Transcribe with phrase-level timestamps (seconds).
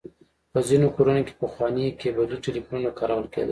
[0.51, 3.49] په ځينې کورونو کې پخواني کيبلي ټليفونونه کارول کېدل.